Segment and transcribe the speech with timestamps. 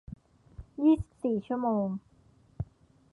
[0.83, 1.87] ยี่สิบสี่ ชั่วโมง